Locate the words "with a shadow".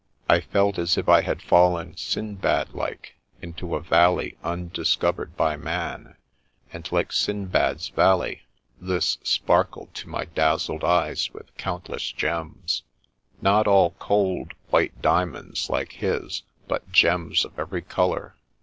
11.35-11.75